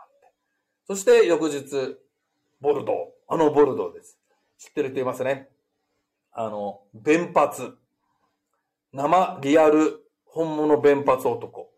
[0.90, 1.98] そして翌日、
[2.60, 2.96] ボルドー。
[3.28, 4.18] あのボルドーです。
[4.58, 5.48] 知ってる人いますね。
[6.32, 7.74] あの、弁髪。
[8.92, 11.70] 生、リアル、本物弁髪男。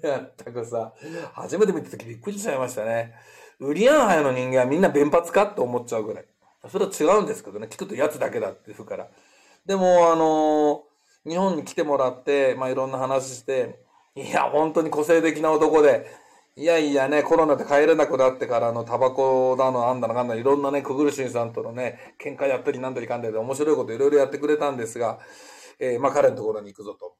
[0.00, 0.94] や ったくさ、
[1.32, 3.16] 初めて見た時びっくりしちゃいましたね。
[3.58, 6.24] ウリアンハイの人間はみんな弁髪かって思っちゃうぐらい。
[6.68, 9.08] それは違うんですけどね、聞くとやつだけだって言うから。
[9.66, 13.82] でも、あのー日本に来てもらって、まあ、いろんな話して、
[14.14, 16.06] いや、本当に個性的な男で、
[16.56, 25.18] いやいやね、コロナで帰れなくなってからのタバコだの、あんだのかんだの、いろんなね、クグルシンさんとのね、喧嘩やったりなんだりかんだりで面白いこといろいろやってくれたんですが、
[25.80, 27.16] えーまあ彼のところに行くぞと。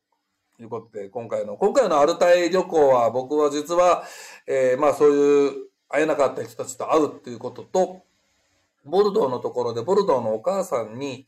[0.60, 4.04] いうことで、今回の、今回のアルタイ旅行は僕は実は、
[4.46, 5.52] えーまあそういう
[5.88, 8.02] 会えなかった人たちと会うっていうことと、
[8.84, 11.26] ボルドーのところで、ボルドーのお母さんに、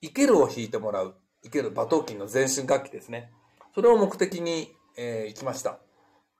[0.00, 1.14] イケルを弾いてもらう。
[1.44, 3.30] イケル、馬頭琴の全身楽器ですね。
[3.76, 5.78] それを目的に、えー行きました。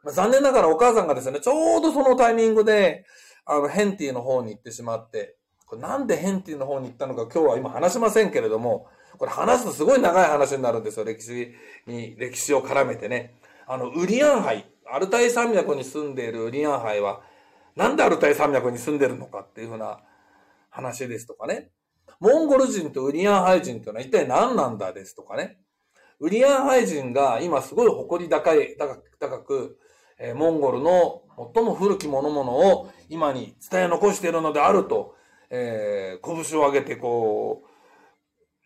[0.05, 3.05] まあ残念ながらお母さんがですね、ちょうどそのタイミングで、
[3.47, 5.37] あの、ヘンティの方に行ってしまって、
[5.67, 8.87] これなんでヘンティの方に行ったのか今日は今話しませんけれども、
[9.19, 11.55] これ話すとすごい長い話になるんですよ、歴史
[11.87, 13.35] に、歴史を絡めてね。
[13.67, 17.23] あの、ウリアンハイ、アルタイ山脈に住んでいるウリアンハイは、
[17.77, 20.01] なんでアルタイ山脈に住んでるのかっていうふうな
[20.71, 21.71] 話ですとかね。
[22.21, 25.59] モンゴル人とウリアンハイ人というのは一体何なんだですとかね。
[26.21, 29.79] ウリアンハイ人が今すごい誇り高い、高く、高く
[30.19, 31.23] えーモンゴルの
[31.55, 35.17] 最も古きものものを今に伝え残しているのであると、
[35.51, 37.65] えー拳を上げてこ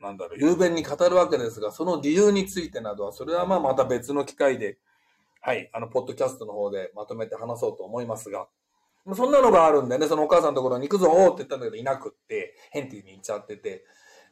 [0.01, 4.79] う、なんだろう、雄弁に語るわけですが、その理由についてなどは、それはまあまた別の機会で、
[5.41, 8.47] はい、あの、ポッドキャストの方でまとめて話そうと思いますが、
[9.15, 13.85] そんなのがあるんでね、そのお母さんのところに行くぞって言ったんだけど、いなくって、ヘンティに行っちゃってて、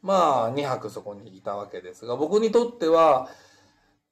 [0.02, 3.28] まあ、2泊そこにいたわけですが、僕にとっては、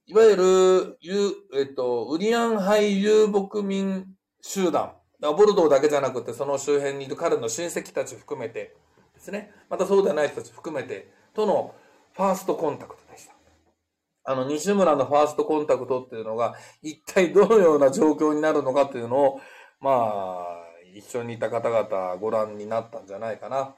[0.06, 4.06] いわゆる、ゆえっと、ウリアンハイ遊牧民
[4.42, 8.76] 集団、ボルドーだけじゃなくて、その周辺にいる彼の親戚たち含めて
[9.14, 11.74] ですね、またそうではない人たち含めて、との
[12.12, 13.34] ファーストコンタクトでした。
[14.24, 19.40] あの、西村のファーストコンタクトっていうのが、一体どのような状況になるのかっていうのを、
[19.80, 20.64] まあ、
[20.94, 23.74] 一緒にいた方々ご覧になったんじゃないかな。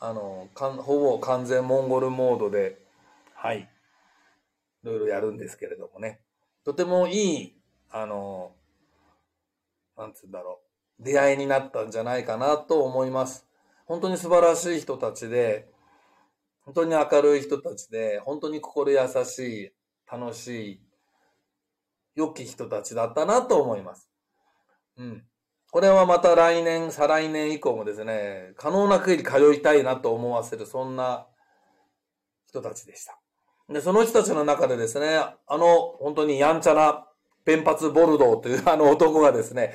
[0.00, 2.78] あの、かんほぼ完全モンゴルモードで、
[3.34, 3.68] はい、
[4.82, 6.20] いろいろやるんですけれどもね。
[6.64, 7.56] とてもいい、
[7.90, 8.54] あの、
[9.96, 10.60] なんつうんだろ
[10.98, 11.04] う。
[11.04, 13.46] 出会いになったんじゃないかなと思います。
[13.86, 15.68] 本当に素晴らしい人たちで、
[16.64, 19.72] 本当に明るい人たちで、本当に心優しい、
[20.10, 20.82] 楽しい、
[22.14, 24.08] 良き人たちだったなと思います。
[24.96, 25.24] うん。
[25.70, 31.26] これはまた来年、再来年以降もですね、可能な限り通いたいなと思わせる、そんな
[32.46, 33.21] 人たちでした。
[33.68, 37.06] で、その人たちの中でですね、あの、本当にやんちゃな、
[37.44, 39.74] ペンパツボルドーという あの男がですね、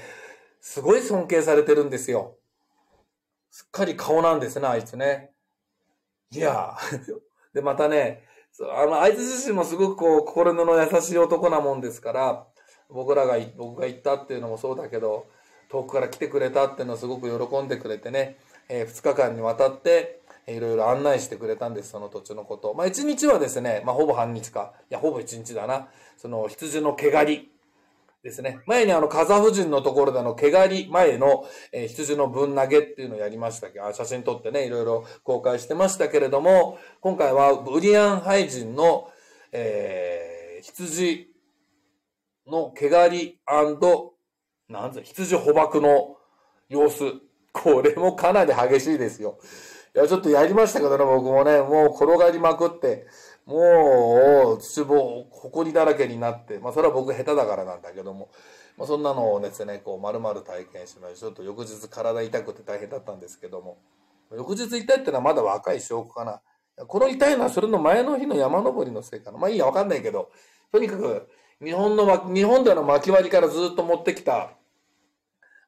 [0.61, 2.37] すごい尊敬されてるんですよ。
[3.51, 5.33] すっかり顔なんですね、あいつね。
[6.31, 7.19] いやー
[7.53, 8.23] で、またね、
[8.59, 12.47] あの、あいつ自身もすごくこう、心の優しい男なもんですから、
[12.89, 15.27] 僕らが、僕が行ったっていうのもそうだけど、
[15.69, 18.37] 遠くから来てくれたっていうのをすごく喜んでくれてね、
[18.69, 22.73] えー、2日間にわたって、いろいろ案内してくれたんです、その土地のこと。
[22.73, 27.51] まあ、1日はですね、まあ、ほぼ半日か、いや、ほぼ1日だな、その羊の毛刈り
[28.23, 28.59] ですね。
[28.65, 39.11] 前にあの、カザフ人のところでの毛刈り前の、えー、羊の分投げっていうのをやりましたけど、写真撮ってね、いろいろ公開してましたけれども、今回はブリアンハイ人の、
[39.51, 41.27] えー、羊
[42.47, 43.39] の毛刈り
[44.69, 46.17] なんぜ、羊捕獲の
[46.69, 47.03] 様子。
[47.53, 49.39] これもかなり激しいですよ。
[49.97, 53.07] いや、ちょっとやりましたけどね、僕もね、もう転がりまくって、
[53.47, 58.29] もう、土ぼ、埃だらけになって、まあ、それは僕下手だからなんだけども、
[58.77, 63.79] まあ、そんなのをですね、こう、丸々体験しまして、ちょっと翌日体痛くて大変だったんですけども、
[64.31, 66.41] 翌日痛いってのはまだ若い証拠かな。
[66.85, 69.39] この痛いのはそれの前の日の山登りのせいかな。
[69.39, 70.29] まあいいや、わかんないけど、
[70.71, 71.27] とにかく、
[71.63, 74.51] 日本の、日本での巻き割りからずっと持ってきた、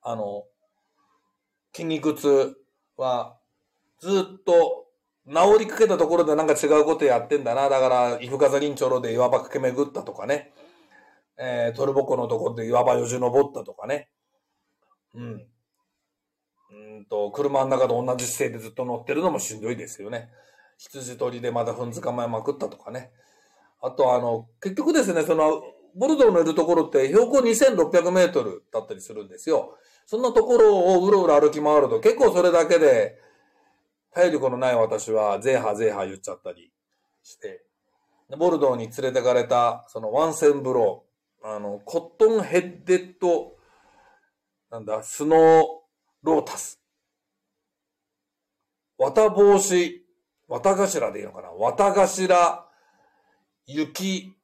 [0.03, 0.43] あの、
[1.73, 2.55] 筋肉痛
[2.95, 3.38] は、
[3.99, 4.87] ずっと
[5.27, 7.69] 治りかけたところでなんか違うことやってんだな。
[7.69, 10.53] だから、イフガザリンチョロで岩場駆け巡ったとかね。
[11.37, 14.09] えー、トルボコのところで岩場よじ登ったとかね。
[15.13, 15.23] うん。
[16.71, 20.29] うんと、車の中で同じ姿勢でずっと乗ってるのもしんどいですよね。
[20.77, 23.11] 羊取りでまた踏んづかまえまくったとかね。
[23.81, 25.61] あとあの、結局ですね、その、
[25.95, 29.77] ボルドーのいるところって標高2600メートルだったりするんですよ。
[30.05, 33.19] そんなところをうろうろ歩き回ると結構それだけで
[34.11, 36.71] 体力のない私は、ゼーハゼーハ言っちゃったり
[37.23, 37.65] して、
[38.37, 43.55] ボルドーに連れてかれた、そのワンセンブロー、あの、コットンヘッデッド、
[44.69, 45.39] なんだ、スノー
[46.23, 46.79] ロータス。
[48.97, 50.05] 綿帽子、
[50.47, 51.51] 綿頭でいいのかな？
[51.51, 52.65] 綿頭、
[53.65, 54.35] 雪、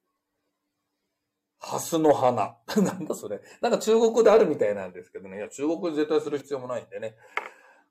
[1.59, 2.57] ハスの花。
[2.77, 3.41] なんだそれ。
[3.59, 5.37] なんか中国語であるみたいなんですけどね。
[5.37, 7.15] いや、中国語で絶対する必要もないんでね。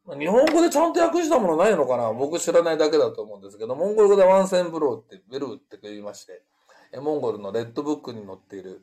[0.06, 2.12] 日本語でちゃんと訳したものないのかな？
[2.12, 6.42] 僕知らないだけだと思うんですけど、モンゴル語でワンセンブローって、ベルーって言いまして、
[7.00, 8.82] モンゴルのレッドブックに載っている、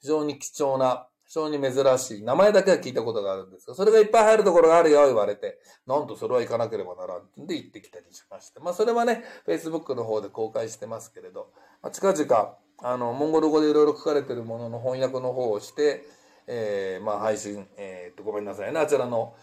[0.00, 8.60] 非常に貴重な、非常に珍しい、名前だけは聞いたことがあるんですが、それがいっぱい入るところがあるよ、言われて、なんとそれは行かなければならんんで行ってきたりしまして。
[8.60, 11.48] まあそれはね、Facebook の方で公開してますけれど、
[11.82, 16.04] まあ、近々、あの、モンゴル語でいろいろ書かれているものの翻訳の方をして、
[16.46, 19.34] えー、まあ配信、えー、っと、ごめんなさいね、あちらの、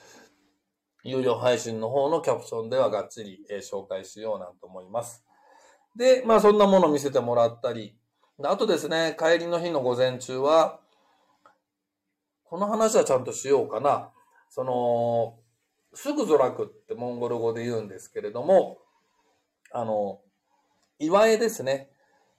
[1.03, 5.23] 有料配信の方のキャプションではがっちり、えー、紹介しようなんて思います。
[5.95, 7.95] で、まあそんなものを見せてもらったり、
[8.43, 10.79] あとですね、帰りの日の午前中は、
[12.45, 14.09] この話はちゃんとしようかな。
[14.49, 15.39] その、
[15.93, 18.79] すぐゾラクってモンゴル語で言うんですけれども、
[19.71, 20.21] あの、
[20.99, 21.89] 祝いですね。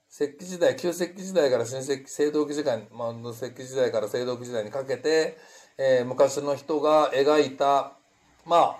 [0.09, 5.37] 石器時代、旧石器時代から新石器、青銅器時代、まあ、石器時代から青銅器時代にかけて、
[5.77, 7.97] えー、昔の人が描いた
[8.45, 8.79] まあ、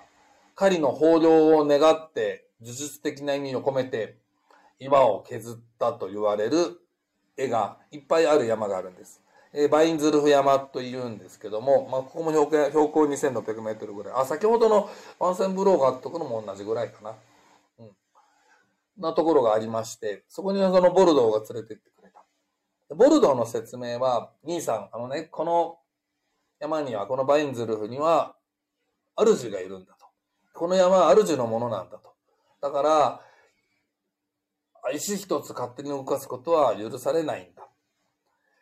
[0.56, 4.17] 狩りの豊漁を願って、呪術的な意味を込めて、
[4.80, 6.80] 岩を削ったと言われる
[7.38, 9.21] 絵がいっぱいある山があるんです。
[9.54, 14.13] えー、バインズルフ山と言うんですけども、まあ、ここも標高標高2600メートルぐらい。
[14.15, 17.15] あ、先ほどのワンセンブローがあったところも同じぐらいかな。
[17.80, 17.89] うん。
[18.97, 22.26] なところがありまして、そこにはそのボルドーが連れてってくれた。
[22.95, 25.78] ボルドーの説明は、兄さん、あのね、この
[26.60, 28.36] 山には、このバインズルフには、
[29.17, 30.06] 主がいるんだと。
[30.54, 32.13] この山は主のものなんだと。
[32.62, 33.21] だから、
[34.93, 37.67] 石一つ勝手に動かすことは許されないんだ。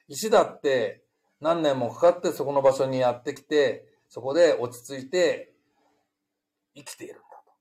[0.07, 1.03] 石だって
[1.39, 5.53] 何年もかかってそこの場所にやってきて、そこで落ち着いて
[6.75, 7.51] 生きているんだと。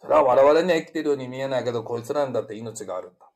[0.00, 3.28] それは我々には生きているように見えないけど、こいつらにだって命があるんだ。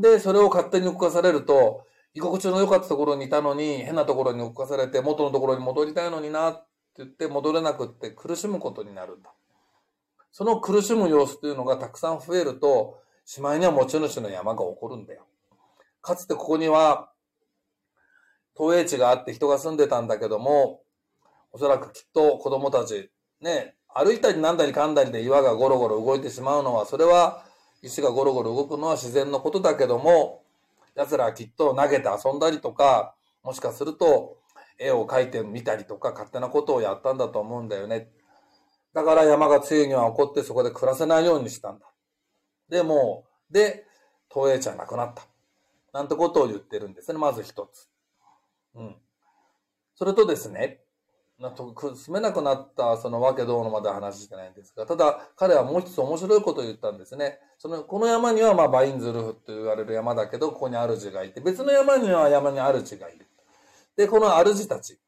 [0.00, 6.62] で、それを勝手に動かされると、居心地の良かったところにいたのに、変なところに動かされて、元のところに戻りたいのにな
[7.00, 9.32] 言って戻れなくって苦しむことになるんだ。
[10.32, 15.26] その苦しむ様子というのがたくさん増えると、しまいには持ち主の山が起こるんだよ。
[16.02, 17.10] かつてここには、
[18.56, 20.82] 東栄地があって人が住んでたんだけども、
[21.52, 27.44] おそらくきっと子供たち、ね、歩いたりなんだりかんだりで岩がゴロゴロ動いてしまうのは、それは
[27.82, 30.42] 石がゴロゴロ動くのは自然のことだけども、
[30.94, 34.36] 奴らはきっと投げて遊んだりとか、もしかすると
[34.80, 38.10] 絵を描いてみたりとか勝手なことをやったんだと思うんだよね。
[38.94, 41.86] だから山が梅雨には起こってそこで暮らせないようにしたんだ。
[42.68, 43.84] で、も、で、
[44.32, 45.22] 東映ちゃんなくなった。
[45.92, 47.88] なんてことを言ってるんですね、まず一つ。
[48.74, 48.96] うん。
[49.94, 50.80] それとですね、
[51.38, 57.38] なと住めなくなったそのわけどうのまで話してないんですが、ただ彼はもう一つ面白いことを言ったんですね。
[57.58, 63.26] その、この山にはまあバインズルフと言われる山だけど、ここに主がいて、別の山には山に主がいる。
[63.96, 64.98] で、この主たち。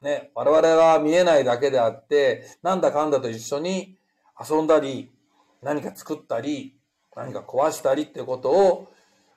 [0.00, 3.96] ね、我々は見えないだけであって、なんだかんだと一緒に
[4.38, 5.12] 遊んだり、
[5.62, 6.76] 何か作ったり、
[7.16, 8.92] 何か壊したりっていうことを、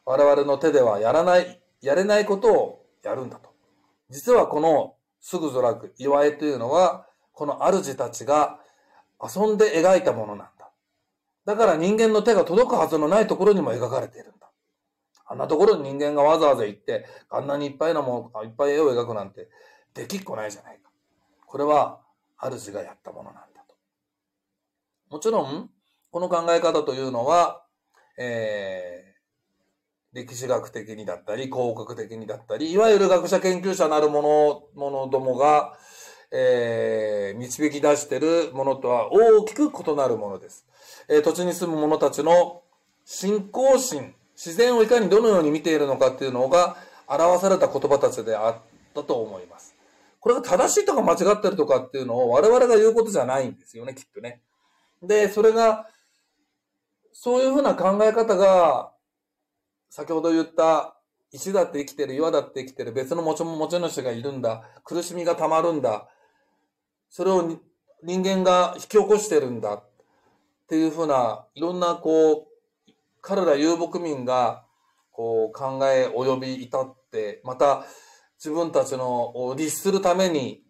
[0.06, 3.50] 我々の手ではやらない、やれないことをやるんだと。
[4.10, 8.60] 実はこのすぐぞらく岩絵というのは、この主たちが
[9.22, 10.72] 遊んで描いたものなんだ。
[11.46, 14.47] だから人間の手が届くはずのないところにも描かれているんだ。
[15.28, 19.50] あんなところに人間がわざわざ行って、あんなにいっぱいのもいっぱい絵を描くなんて、
[19.94, 20.90] できっこないじゃないか。
[21.46, 22.00] これは、
[22.40, 23.76] 主がやったものなんだと。
[25.10, 25.70] もちろん、
[26.12, 27.64] この考え方というのは、
[28.18, 35.78] えー、歴史学的にだったり、広告的にだったり、いわゆる学者研究者なるもの、ものどもが、
[36.32, 40.66] えー、導き出しているものとは大きく異なるものです。
[41.08, 42.64] えー、土地に住む者たちの
[43.06, 46.78] 信仰心、自然をいかにどのように見ているのかっていうのが
[47.08, 48.58] 表された言葉たちであっ
[48.94, 49.76] たと思います。
[50.20, 54.42] これが正しいとか間違ってるとかっていうのを我々が言うことじゃないんですよね、きっとね。
[55.02, 55.88] で、それが、
[57.14, 58.92] そういうふうな考え方が、
[59.90, 60.98] 先ほど言った
[61.32, 66.10] 石だって生きてる、岩だって生きてる、別の持ち持ち主がいるんだ、苦しみがたまるんだ、
[67.10, 67.58] それを
[68.04, 69.84] 人間が引き起こしてるんだっ
[70.68, 72.57] ていうふうな、いろんなこう、
[73.28, 74.64] 彼ら遊牧民が
[75.12, 77.84] こう考え及び至って、また
[78.40, 80.64] 自分たちの律するために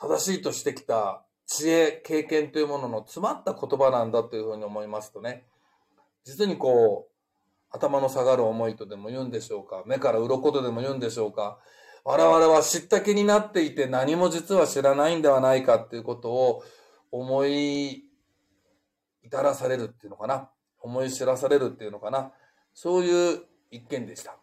[0.00, 5.44] 正しいとしてきた知恵、経験というものの詰まった言葉なんだというふうに思いますとね、
[6.24, 7.12] 実にこう、
[7.68, 11.58] 頭の下がる思いとでも言うんでしょうか、目から鱗とでも言うんでしょうか、
[12.02, 16.62] 我々は知った気になっていて何も実は知らないんではないかっていうことを
[17.10, 18.04] 思い
[19.22, 20.50] 至らされるっていうのかな。
[20.84, 22.30] 思い知らされるっていうのかな。
[22.74, 24.36] そういう一件でした。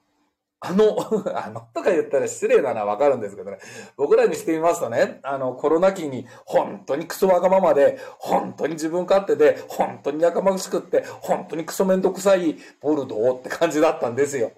[0.59, 0.95] あの、
[1.35, 3.59] あのとか言ったら失礼だな、わかるんですけどね。
[3.95, 14.51] 僕らにしてみますとね、あの、コロナ期に本当にクソわがままで、本当に自分勝手で、本当にやかましくって、本当にクソめんどくさいボルドーって感じだったんですよ。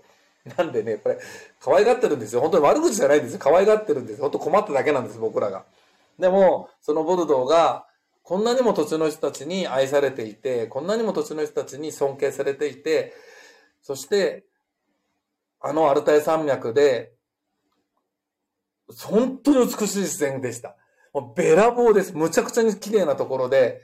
[0.57, 1.17] なんでね、これ、
[1.61, 2.41] 可愛がってるんですよ。
[2.41, 3.39] 本当に悪口じゃないんですよ。
[3.39, 4.23] 可愛がってるんですよ。
[4.23, 5.63] 本当困っただけなんです、僕らが。
[6.19, 7.85] でも、そのボルドーが、
[8.23, 13.13] こんなにも土地の人たちに愛されていて、こんなにも土地の人たちに尊敬されていて、
[13.81, 14.45] そして、
[15.59, 17.11] あのアルタイ山脈で、
[19.05, 20.77] 本当に美しい自然でした。
[21.13, 22.15] もうべらぼうです。
[22.15, 23.81] むちゃくちゃに綺麗なところで、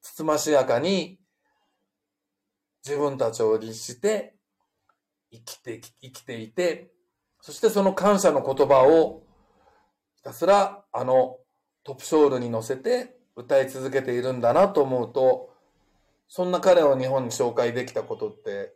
[0.00, 1.18] つつましやかに
[2.86, 4.34] 自分たちを律して
[5.32, 6.92] 生きて、生きていて、
[7.40, 9.22] そしてその感謝の言葉を
[10.14, 11.38] ひたすらあの
[11.82, 15.50] トップショールに乗せて歌い続けているんだなと思うと、
[16.28, 18.72] そんな彼を日本に紹介できたことって、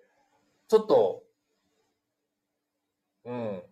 [0.69, 1.23] ちょっと、
[3.25, 3.63] うん、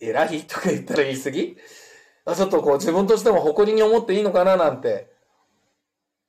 [0.00, 1.56] 偉いとか言ったら言い過ぎ？
[1.56, 5.10] ちょっとこう自分としても誇りに思っていいのかななんて、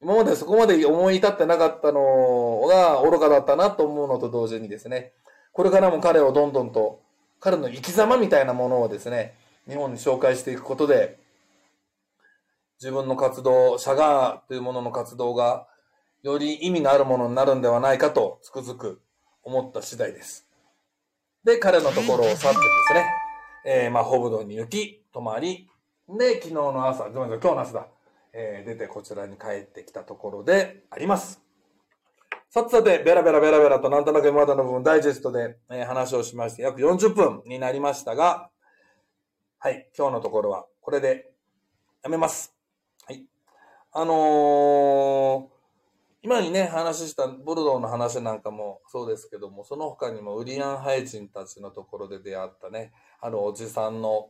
[0.02, 5.14] 今までそこまで思い至ってなかったのが愚かだったなと思うのと同時にですね、
[5.54, 7.02] これからも彼をどんどんと、
[7.40, 9.36] 彼の生き様みたいなものをですね、
[9.68, 11.20] 日本に紹介していくことで、
[12.84, 15.68] 自分の活動、シャガーというものの活動が、
[16.22, 19.02] より意味のあるものになるんではないかと、つくづく
[19.42, 20.46] 思った次第です。
[21.46, 22.54] で、彼のところを去ってで
[22.90, 23.06] すね、
[23.66, 25.70] えー、まあ、ホブドに行き、泊まり、
[26.10, 27.88] で、昨日の朝、ごめんなさい、今日の朝だ、
[28.34, 31.42] えー、出てこちらに帰ってきたところであります。
[32.50, 38.50] さてさて、ベラベラベラベラとなんとなくまだの部分、ダイジェストで、えー、話をしまして、約40分になりましたが、
[39.60, 41.32] はい、今日のところはこれで
[42.04, 42.53] やめます。
[43.96, 45.54] あのー、
[46.24, 52.92] 今にね、話したボルドーの話なんかもそうですけども、その他にもウリアン・ハイチンたちのところで出会ったね、
[53.22, 54.30] あのおじさんの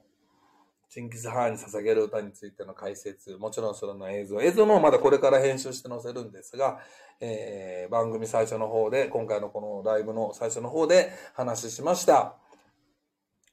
[0.89, 6.82] チンギス・ハーンに捧げる歌についての解説、もちろんそれの映像、映像のまだこれから編集して載せるんですが、
[7.22, 12.36] えー、番組最初の方で、今回のこのライブの最初の方で話しました。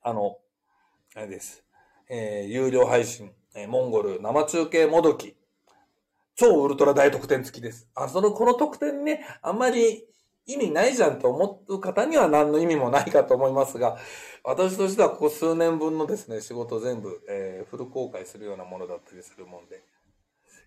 [0.03, 0.39] あの、
[1.15, 1.63] あれです。
[2.09, 5.37] えー、有料配信、えー、モンゴル生中継もどき、
[6.41, 7.87] 超ウルトラ大特典付きです。
[7.95, 10.07] あ、その、この特典ね、あんまり
[10.47, 13.99] 意味ないじゃんと思う方には何の意味もないかと思いますが、
[14.43, 19.83] 私としてはここ数年分のですね、仕事全部、えー、フル公開するようなものだったりするもんで、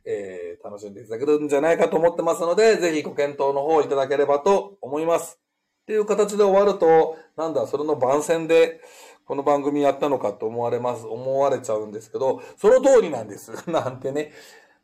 [0.05, 5.39] えー、楽しんでいただけるんじゃないかと思ってますので、ぜひご検討の方いただければと思います。
[5.81, 8.79] っていう形で終わると、なんだ、それの番宣で、
[9.25, 13.51] この番組やったのかと思われます、思われちゃうんですけど、その通りなんです。
[13.71, 14.33] なんてね。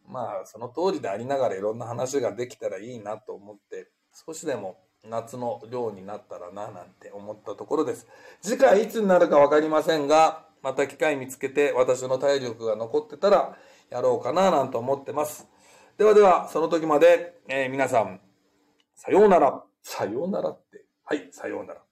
[0.09, 3.89] まあ、その通りでありながらいろんな話ができたらいいなと思って、
[4.25, 8.07] 少しでも夏の量になったらな、なんて思ったところです。
[8.41, 13.57] 次回いつになるかわかりませんが、また機会見つけて私の体力が残ってたら
[13.89, 15.47] やろうかな、なんて思ってます。
[15.97, 18.19] ではでは、その時まで、えー、皆さん、
[18.95, 19.63] さようなら。
[19.83, 20.85] さようならって。
[21.05, 21.88] はい、さようなら。